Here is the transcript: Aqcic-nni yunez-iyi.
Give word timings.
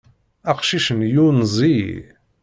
Aqcic-nni 0.51 1.09
yunez-iyi. 1.13 1.99